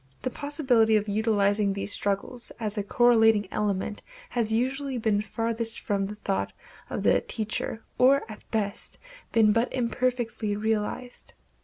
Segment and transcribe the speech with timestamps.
[0.23, 6.07] The possibility of utilizing these struggles as a correlating element has usually been farthest from
[6.07, 6.51] the thought
[6.89, 8.97] of the teacher, or at best
[9.31, 11.35] been but imperfectly realized.